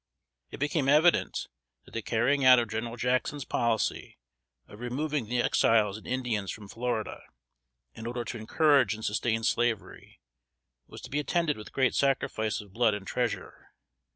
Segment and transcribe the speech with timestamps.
[0.49, 1.45] It became evident,
[1.85, 4.17] that the carrying out of General Jackson's policy,
[4.67, 7.21] of removing the Exiles and Indians from Florida,
[7.93, 10.19] in order to encourage and sustain slavery,
[10.87, 13.73] was to be attended with great sacrifice of blood and treasure.